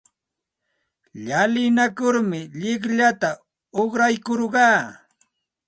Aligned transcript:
Llalinakurmi 1.25 2.41
llikllata 2.59 3.29
uqraykurqaa. 3.81 4.79